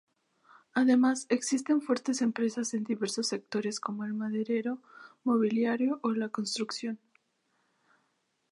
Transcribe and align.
Además 0.73 1.27
existen 1.29 1.79
fuertes 1.79 2.23
empresas 2.23 2.73
en 2.73 2.83
diversos 2.83 3.27
sectores 3.27 3.79
como 3.79 4.03
el 4.03 4.15
maderero, 4.15 4.79
mobiliario 5.23 5.99
o 6.01 6.09
la 6.11 6.29
construcción. 6.29 6.97